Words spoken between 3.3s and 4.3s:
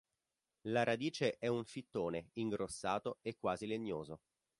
quasi legnoso.